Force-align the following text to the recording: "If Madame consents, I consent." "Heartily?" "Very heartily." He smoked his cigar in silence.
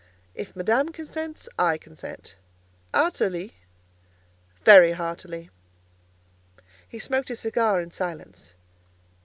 "If 0.33 0.55
Madame 0.55 0.89
consents, 0.89 1.47
I 1.59 1.77
consent." 1.77 2.35
"Heartily?" 2.91 3.53
"Very 4.63 4.93
heartily." 4.93 5.51
He 6.89 6.97
smoked 6.97 7.27
his 7.29 7.41
cigar 7.41 7.79
in 7.79 7.91
silence. 7.91 8.55